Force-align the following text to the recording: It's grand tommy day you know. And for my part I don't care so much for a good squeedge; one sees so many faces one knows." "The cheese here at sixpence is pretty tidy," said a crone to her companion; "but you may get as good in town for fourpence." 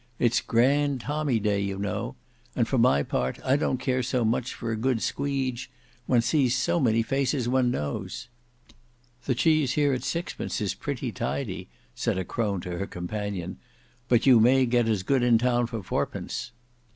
It's 0.17 0.41
grand 0.41 0.99
tommy 1.01 1.39
day 1.39 1.59
you 1.59 1.77
know. 1.77 2.15
And 2.55 2.67
for 2.67 2.79
my 2.79 3.03
part 3.03 3.37
I 3.45 3.55
don't 3.55 3.77
care 3.77 4.01
so 4.01 4.25
much 4.25 4.51
for 4.55 4.71
a 4.71 4.75
good 4.75 4.99
squeedge; 4.99 5.69
one 6.07 6.21
sees 6.21 6.55
so 6.55 6.79
many 6.79 7.03
faces 7.03 7.47
one 7.47 7.69
knows." 7.69 8.27
"The 9.25 9.35
cheese 9.35 9.73
here 9.73 9.93
at 9.93 10.03
sixpence 10.03 10.59
is 10.59 10.73
pretty 10.73 11.11
tidy," 11.11 11.69
said 11.93 12.17
a 12.17 12.25
crone 12.25 12.61
to 12.61 12.79
her 12.79 12.87
companion; 12.87 13.59
"but 14.07 14.25
you 14.25 14.39
may 14.39 14.65
get 14.65 14.87
as 14.89 15.03
good 15.03 15.21
in 15.21 15.37
town 15.37 15.67
for 15.67 15.83
fourpence." 15.83 16.51